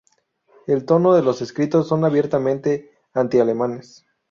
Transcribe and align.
El 0.65 0.83
tono 0.85 1.13
de 1.13 1.21
los 1.21 1.43
escritos 1.43 1.87
son 1.87 2.05
abiertamente 2.05 2.89
anti-alemanes. 3.13 4.03